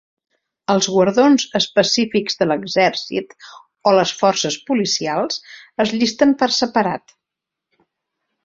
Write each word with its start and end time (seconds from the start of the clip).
Els 0.73 0.85
guardons 0.93 1.43
específics 1.59 2.39
de 2.39 2.47
l'exercit 2.51 3.35
o 3.91 3.95
les 3.99 4.15
forces 4.23 4.59
policials 4.71 5.41
es 5.87 5.97
llisten 6.01 6.37
per 6.41 6.53
separat. 6.65 7.19